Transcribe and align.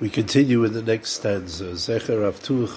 We 0.00 0.10
continue 0.10 0.62
in 0.62 0.74
the 0.74 0.82
next 0.82 1.10
stanza. 1.10 1.72
Zecher 1.72 2.30
v'rachum 2.30 2.68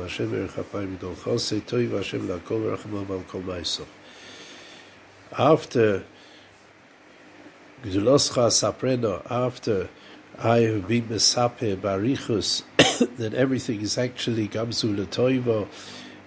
Hashem 0.00 0.30
v'rechapayim 0.30 0.96
gdol 0.96 1.14
chosei 1.16 1.60
toiv 1.60 1.94
Hashem 1.94 2.26
l'akol 2.26 2.74
v'rachum 2.74 3.26
kol 3.28 3.42
maiso. 3.42 3.84
After 5.38 6.04
Gduloscha 7.82 8.48
sapreno, 8.48 9.30
after 9.30 9.90
I 10.38 10.60
have 10.60 10.88
been 10.88 11.08
mesape 11.08 11.76
barichus, 11.76 12.62
that 13.18 13.34
everything 13.34 13.82
is 13.82 13.98
actually 13.98 14.48
gamzu 14.48 14.96
l'toivo, 14.96 15.68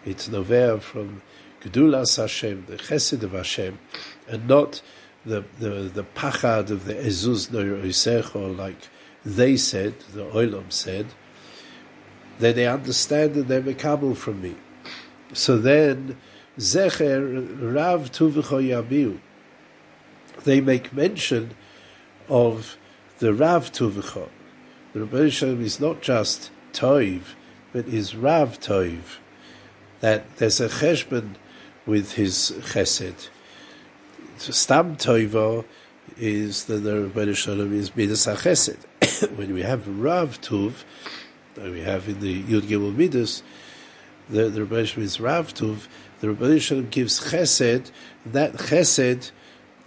it's 0.06 0.30
novea 0.30 0.80
from 0.80 1.24
Gdulas 1.64 2.18
Hashem, 2.18 2.66
the 2.68 2.76
chesed 2.76 3.24
of 3.24 3.32
Hashem, 3.32 3.80
and 4.28 4.48
not 4.48 4.84
the 5.26 5.44
the 5.60 5.70
the 5.94 6.04
pachad 6.04 6.70
of 6.70 6.86
the 6.86 6.96
ezuz 6.96 7.50
noisecho, 7.50 8.58
like 8.58 8.90
they 9.26 9.56
said, 9.56 10.00
the 10.14 10.26
oilam 10.26 10.72
said, 10.72 11.08
then 12.40 12.56
they 12.56 12.68
understand 12.68 13.36
that 13.36 13.48
they're 13.48 13.62
mekabel 13.62 14.16
from 14.18 14.42
me. 14.42 14.56
So 15.34 15.58
then, 15.58 16.18
zecher 16.58 17.74
rav 17.74 18.12
tuvicho. 18.12 19.20
They 20.44 20.62
make 20.62 20.94
mention 20.94 21.52
of 22.28 22.78
the 23.20 23.34
rav 23.34 23.72
tuvicho. 23.72 24.30
The 24.94 25.00
Rebbe 25.02 25.30
Shalom 25.32 25.64
is 25.64 25.80
not 25.80 26.02
just 26.02 26.52
toiv, 26.74 27.22
but 27.72 27.88
is 27.88 28.16
rav 28.16 28.60
toiv. 28.60 29.20
That 30.02 30.38
there's 30.38 30.60
a 30.60 30.68
cheshbon 30.68 31.36
with 31.86 32.14
his 32.14 32.54
chesed. 32.60 33.30
Stam 34.38 34.98
Toivo 34.98 35.64
is 36.18 36.66
that 36.66 36.78
the 36.78 37.08
Rebbeinu 37.08 37.36
Shalom 37.36 37.74
is 37.74 37.96
Midas 37.96 38.26
HaChesed. 38.26 38.78
when 39.38 39.54
we 39.54 39.62
have 39.62 39.88
Rav 39.88 40.42
Tuv, 40.42 40.84
that 41.56 41.72
we 41.72 41.82
have 41.82 42.10
in 42.10 42.20
the 42.20 42.44
Yud 42.44 42.62
Gimel 42.62 42.96
Midas, 42.96 43.44
the, 44.30 44.50
the 44.50 44.62
Rebbeinu 44.62 44.88
Shalom 44.88 45.06
is 45.06 45.20
Rav 45.20 45.54
Tuv, 45.54 45.88
the 46.20 46.28
Rebbeinu 46.28 46.60
Shalom 46.60 46.90
gives 46.90 47.32
Chesed, 47.32 47.92
that 48.26 48.54
Chesed 48.54 49.32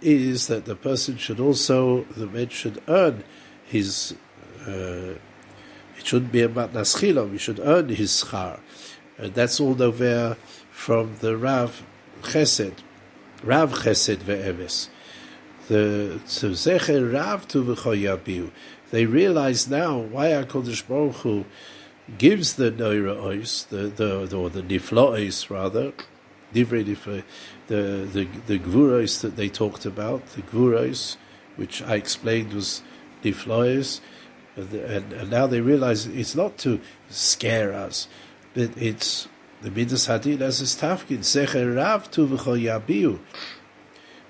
is 0.01 0.47
that 0.47 0.65
the 0.65 0.75
person 0.75 1.17
should 1.17 1.39
also, 1.39 2.03
the 2.15 2.27
man 2.27 2.49
should 2.49 2.81
earn 2.87 3.23
his, 3.65 4.15
uh, 4.65 5.15
it 5.97 6.05
shouldn't 6.05 6.31
be 6.31 6.41
about 6.41 6.73
matnas 6.73 6.97
chilom, 6.97 7.31
he 7.31 7.37
should 7.37 7.59
earn 7.59 7.89
his 7.89 8.23
schar. 8.23 8.59
And 9.17 9.33
that's 9.33 9.59
all 9.59 9.81
over 9.81 10.37
from 10.71 11.17
the 11.19 11.35
Rav 11.35 11.83
Chesed. 12.21 12.83
Rav 13.43 13.73
Chesed 13.73 14.17
ve'emes. 14.17 14.89
The 15.67 16.19
so 16.25 16.51
Zecher 16.51 17.13
Rav 17.13 17.47
tu 17.47 17.63
v'choyabiu. 17.63 18.51
They 18.91 19.05
realize 19.05 19.69
now 19.69 19.97
why 19.99 20.27
Hakadosh 20.27 20.87
Baruch 20.87 21.15
Hu 21.17 21.45
gives 22.17 22.53
the 22.53 22.71
Neira 22.71 23.15
Ois, 23.17 23.67
the 23.67 23.87
the 23.87 24.35
or 24.35 24.49
the 24.49 24.61
Niflois 24.61 25.49
rather, 25.49 25.93
Divrei 26.53 26.85
Niflois, 26.85 27.23
the 27.67 28.07
the 28.11 28.27
the 28.47 28.59
Gvuros 28.59 29.21
that 29.21 29.35
they 29.35 29.49
talked 29.49 29.85
about, 29.85 30.25
the 30.27 30.41
Gvuros, 30.41 31.17
which 31.57 31.81
I 31.81 31.95
explained 31.95 32.53
was 32.53 32.81
Niflois, 33.23 33.99
and, 34.55 34.73
and, 34.73 35.13
and 35.13 35.29
now 35.29 35.47
they 35.47 35.61
realize 35.61 36.07
it's 36.07 36.35
not 36.35 36.57
to 36.59 36.79
scare 37.09 37.73
us, 37.73 38.07
but 38.53 38.71
it's 38.77 39.27
the 39.61 39.71
Midas 39.71 40.07
Hadin 40.07 40.41
as 40.41 40.59
his 40.59 40.75
tafkin, 40.75 41.19
Secher 41.19 41.75
Rav 41.75 42.09
tu 42.11 42.27
yabiu. 42.27 43.19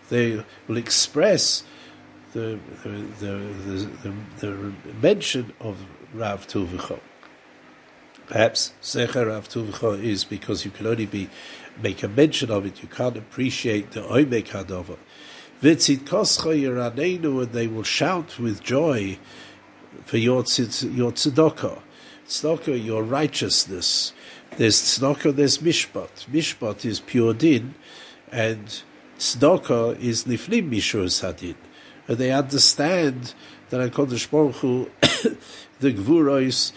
They 0.10 0.44
will 0.68 0.78
express 0.78 1.64
the 2.34 2.60
the 2.84 2.90
the, 3.20 3.90
the, 4.06 4.14
the 4.40 4.94
mention 5.02 5.54
of 5.60 5.84
Rav 6.14 6.48
tu 6.48 6.68
Perhaps 8.28 8.74
Secher 8.82 9.28
Rav 9.28 9.50
tu 9.50 9.66
is 9.96 10.24
because 10.24 10.66
you 10.66 10.72
can 10.72 10.88
only 10.88 11.06
be 11.06 11.30
make 11.82 12.04
a 12.04 12.08
mention 12.08 12.52
of 12.52 12.66
it. 12.66 12.82
You 12.82 12.88
can't 12.88 13.18
appreciate 13.18 13.92
the 13.92 14.02
Oimek 14.02 14.48
Hadova. 14.48 14.98
Vitzit 15.62 16.00
Koscha 16.00 16.56
Yeraneinu, 16.56 17.44
and 17.44 17.52
they 17.52 17.68
will 17.68 17.84
shout 17.84 18.38
with 18.38 18.64
joy 18.64 19.18
for 20.06 20.18
your 20.18 20.38
your 20.38 21.12
tzedakah, 21.12 21.82
tzedakah, 22.28 22.84
your 22.84 23.04
righteousness. 23.04 24.14
There's 24.58 24.82
tzedakah, 24.82 25.36
there's 25.36 25.60
mishpat. 25.60 26.28
Mishpat 26.32 26.86
is 26.86 27.00
pure 27.00 27.34
din, 27.34 27.76
and 28.32 28.82
tzedakah 29.18 30.00
is 30.00 30.26
niflim 30.26 30.70
mishur 30.70 31.10
sadin. 31.10 31.56
And 32.08 32.18
they 32.18 32.32
understand 32.32 33.34
that 33.70 33.92
HaKadosh 33.92 34.30
Baruch 34.30 34.56
Hu, 34.56 34.90
the 35.80 35.94
gvuros 35.94 36.72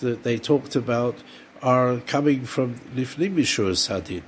that 0.00 0.22
they 0.22 0.38
talked 0.38 0.76
about 0.76 1.16
are 1.62 1.98
coming 2.00 2.44
from 2.44 2.76
niflim 2.94 3.36
mishur 3.36 3.76
sadin. 3.76 4.22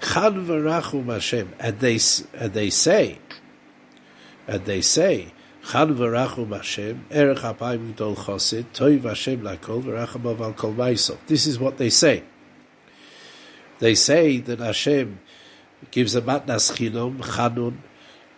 Chan 0.00 0.46
v'rachum 0.46 1.06
Hashem, 1.06 1.52
and 1.58 1.78
they 1.80 1.98
and 2.34 2.52
they 2.52 2.70
say, 2.70 3.18
and 4.46 4.64
they 4.64 4.80
say, 4.80 5.32
Chan 5.62 5.94
v'rachum 5.94 6.56
Hashem, 6.56 7.06
erech 7.10 7.38
apayim 7.38 7.94
gdol 7.94 8.16
chosid, 8.16 8.64
toiv 8.72 9.02
Hashem 9.02 9.42
lakol 9.42 9.82
v'racham 9.82 10.40
al 10.40 10.52
kol 10.54 10.72
maisov. 10.72 11.18
This 11.26 11.46
is 11.46 11.58
what 11.58 11.76
they 11.76 11.90
say. 11.90 12.22
They 13.78 13.94
say 13.94 14.38
that 14.38 14.58
Hashem 14.58 15.20
gives 15.90 16.14
a 16.16 16.22
matnas 16.22 16.72
chinom, 16.72 17.18
chanun, 17.18 17.76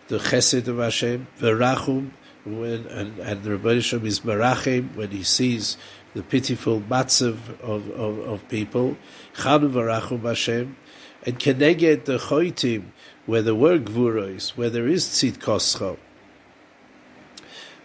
the 0.08 0.18
chesed 0.18 0.66
of 0.66 0.78
Hashem, 0.78 1.28
v'rachum, 1.38 2.10
when, 2.44 2.86
and, 2.88 3.18
and 3.20 3.42
the 3.44 3.52
Rebbe 3.52 3.80
Shem 3.80 4.04
is 4.04 4.20
merachim 4.20 4.94
when 4.96 5.10
he 5.10 5.22
sees 5.22 5.76
the 6.14 6.24
pitiful 6.24 6.80
matzav 6.80 7.38
of, 7.60 7.88
of, 7.92 8.18
of 8.18 8.48
people, 8.48 8.96
chanu 9.36 9.70
v'rachum 9.70 10.22
Hashem, 10.22 10.76
and 11.24 11.38
keneged 11.38 12.04
the 12.04 12.18
choitim, 12.18 12.86
where 13.26 13.42
there 13.42 13.54
were 13.54 13.78
gvuros, 13.78 14.50
where 14.50 14.70
there 14.70 14.88
is 14.88 15.06
tzit 15.06 15.38
koscho, 15.38 15.96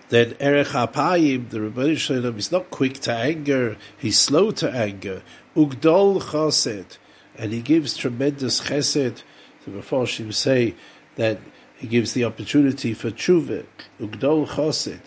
then 0.09 0.35
Erech 0.40 0.68
Apayim, 0.68 1.50
the 1.50 1.59
Rebbeinu 1.59 1.97
Shalom, 1.97 2.38
is 2.38 2.51
not 2.51 2.69
quick 2.72 3.00
to 3.01 3.13
anger, 3.13 3.78
he's 3.97 4.18
slow 4.18 4.51
to 4.51 4.69
anger. 4.72 5.22
Ugdol 5.56 6.22
Chesed, 6.22 6.97
and 7.38 7.51
he 7.51 7.62
gives 7.62 7.97
tremendous 7.97 8.62
Chesed. 8.62 9.23
The 9.66 9.72
Mephoshim 9.72 10.34
say 10.34 10.75
that 11.16 11.40
he 11.75 11.88
gives 11.88 12.13
the 12.13 12.23
opportunity 12.23 12.94
for 12.94 13.12
tshuva. 13.12 13.66
Ugdol 14.00 14.47
Chesed. 14.47 15.01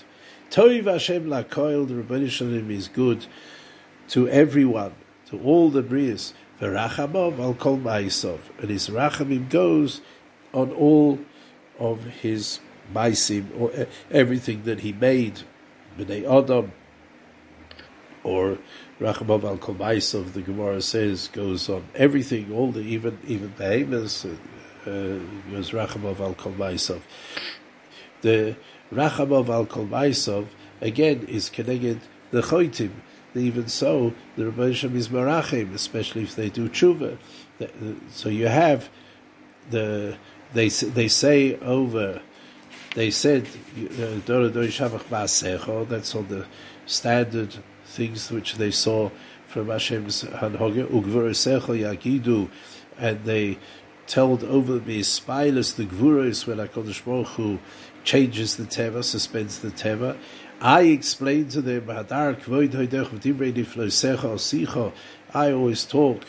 Toiv 0.50 0.84
Hashem 0.84 1.26
Lakoil, 1.26 1.88
the 1.88 1.94
Rebbeinu 1.94 2.28
Shalom 2.28 2.70
is 2.70 2.88
good 2.88 3.26
to 4.08 4.28
everyone, 4.28 4.94
to 5.30 5.40
all 5.40 5.70
the 5.70 5.82
Brias. 5.82 6.34
Verachamov 6.60 7.38
al 7.38 7.54
kol 7.54 7.78
ma'isov. 7.78 8.40
And 8.58 8.68
his 8.68 8.88
rachamim 8.90 9.48
goes 9.48 10.02
on 10.52 10.70
all 10.72 11.18
of 11.78 12.04
his 12.04 12.60
Maisim, 12.94 13.46
or 13.58 13.86
everything 14.10 14.62
that 14.64 14.80
he 14.80 14.92
made, 14.92 15.42
B'nai 15.98 16.24
Adam, 16.24 16.72
or 18.22 18.58
Rachamav 19.00 19.44
al 19.44 19.58
Maisav, 19.58 20.32
the 20.32 20.42
Gemara 20.42 20.82
says, 20.82 21.28
goes 21.28 21.68
on 21.68 21.86
everything, 21.94 22.52
all 22.52 22.70
the, 22.70 22.80
even, 22.80 23.18
even 23.26 23.48
behemoths, 23.56 24.24
uh, 24.24 24.30
was 25.52 25.70
Rachamav 25.70 26.20
al 26.20 26.34
Kol 26.34 26.52
Maisav. 26.52 27.00
The 28.22 28.56
Rachamav 28.92 29.48
al 29.48 30.46
again, 30.80 31.26
is 31.28 31.48
connected 31.48 32.00
the 32.30 32.42
Choitim, 32.42 32.90
even 33.34 33.68
so, 33.68 34.12
the 34.36 34.46
Rebbe 34.46 34.74
Shem 34.74 34.96
is 34.96 35.08
Marachim, 35.08 35.74
especially 35.74 36.22
if 36.22 36.34
they 36.34 36.48
do 36.48 36.68
tshuva. 36.68 37.16
So 38.10 38.28
you 38.28 38.48
have 38.48 38.88
the 39.70 40.16
they 40.52 40.68
they 40.68 41.08
say 41.08 41.56
over 41.60 42.22
they 42.94 43.10
said 43.10 43.46
uh, 44.00 44.18
that's 44.26 46.14
all 46.14 46.22
the 46.22 46.46
standard 46.86 47.54
things 47.84 48.30
which 48.30 48.54
they 48.56 48.70
saw 48.70 49.10
from 49.46 49.68
Hashem's 49.68 50.22
Hanhoga, 50.24 50.88
Yagidu, 50.88 52.48
and 52.98 53.24
they 53.24 53.58
told 54.06 54.42
over 54.44 54.80
me 54.80 55.00
spilus 55.00 55.74
the 55.76 55.84
Gvuros 55.84 56.46
when 56.46 56.58
HaKadosh 56.58 57.04
Baruch 57.04 57.28
Hu 57.28 57.58
changes 58.04 58.56
the 58.56 58.64
Teva, 58.64 59.04
suspends 59.04 59.60
the 59.60 59.70
Teva. 59.70 60.16
I 60.60 60.82
explained 60.82 61.52
to 61.52 61.62
them, 61.62 61.88
I 65.32 65.52
always 65.52 65.84
talk 65.84 66.24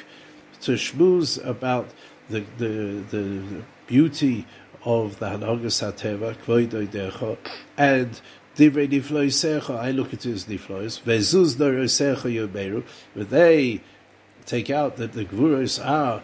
to 0.61 0.71
Shmuz 0.73 1.45
about 1.45 1.89
the, 2.29 2.45
the, 2.57 3.03
the 3.09 3.63
beauty 3.87 4.45
of 4.83 5.19
the 5.19 5.27
Hanagas 5.27 5.81
HaTeva, 5.81 6.35
Kvoidoi 6.35 6.87
Decha, 6.87 7.37
and 7.77 8.19
Divrei 8.55 8.89
Nifloi 8.89 9.27
Secha, 9.27 9.77
I 9.77 9.91
look 9.91 10.13
at 10.13 10.25
as 10.25 10.45
Niflois, 10.45 11.01
Vezuz 11.01 11.55
Noro 11.55 11.85
Secha 11.85 12.29
Yomeru, 12.31 12.83
but 13.15 13.29
they 13.29 13.81
take 14.45 14.69
out 14.69 14.97
that 14.97 15.13
the 15.13 15.25
Gvuros 15.25 15.83
are 15.83 16.21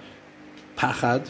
Pachad, 0.75 1.29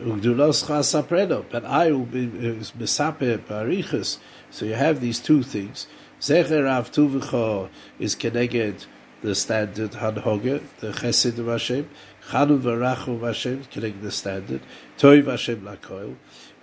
ugduloscha 0.00 0.82
sapredo, 0.82 1.44
but 1.50 1.64
I 1.64 1.90
will 1.90 2.06
be 2.06 2.26
Mesape 2.26 3.38
Barichas. 3.46 4.18
So 4.50 4.64
you 4.64 4.74
have 4.74 5.00
these 5.00 5.20
two 5.20 5.42
things. 5.42 5.86
Zecher 6.20 6.66
Av 6.68 6.90
Tuvicha 6.90 7.68
is 7.98 8.14
connected 8.14 8.86
the 9.22 9.34
standard 9.34 9.92
Hanhoge, 9.92 10.62
the 10.80 10.92
Chesed 10.92 11.38
of 11.38 11.46
Hashem. 11.46 11.88
Chanu 12.28 12.58
Varachu 12.60 13.20
Hashem, 13.22 13.64
connected 13.64 14.02
the 14.02 14.10
standard. 14.10 14.60
Toiv 14.98 15.26
Hashem 15.26 15.62
Lakoil. 15.62 16.16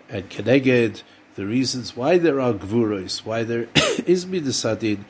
And 0.09 0.29
connected 0.29 1.01
the 1.35 1.45
reasons 1.45 1.95
why 1.95 2.17
there 2.17 2.39
are 2.39 2.53
Gvuros, 2.53 3.25
why 3.25 3.43
there 3.43 3.67
is 4.05 4.25
Midasadin. 4.25 5.05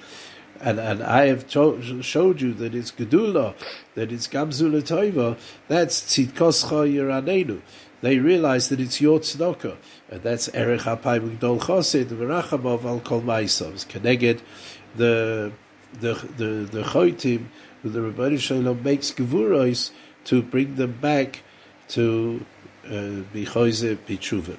And, 0.61 0.79
and 0.79 1.03
I 1.03 1.27
have 1.27 1.49
showed 1.49 2.41
you 2.41 2.53
that 2.53 2.73
it's 2.73 2.91
Gedula, 2.91 3.55
that 3.95 4.11
it's 4.11 4.27
Gamzula 4.27 4.81
Toiva, 4.81 5.37
that's 5.67 6.01
Tzidkoscha 6.01 6.89
Yiranenu 6.93 7.61
they 8.03 8.19
realize 8.19 8.67
that 8.67 8.81
it's 8.81 8.99
your 8.99 9.19
tzedakah. 9.19 9.77
And 10.11 10.21
that's 10.21 10.49
Erech 10.49 10.81
HaPai 10.81 11.37
Migdol 11.37 11.61
Chosid, 11.61 12.07
V'rachamov 12.07 12.83
Al 12.83 12.99
Kol 12.99 13.21
Maisavs. 13.21 13.87
Keneged, 13.87 14.41
the, 14.97 15.53
the, 15.99 16.13
the, 16.37 16.45
the 16.71 16.83
Choitim, 16.83 17.45
the 17.83 17.99
Rebbeinu 17.99 18.39
Shalom 18.39 18.81
makes 18.83 19.11
Gevuros 19.11 19.91
to 20.25 20.41
bring 20.41 20.75
them 20.75 20.93
back 21.01 21.41
to 21.89 22.45
uh, 22.85 22.89
Bichoize 23.33 23.95
Pichuva. 23.97 24.57